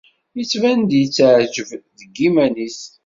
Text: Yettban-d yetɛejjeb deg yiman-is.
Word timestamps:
Yettban-d 0.37 0.91
yetɛejjeb 0.99 1.71
deg 1.99 2.11
yiman-is. 2.21 2.79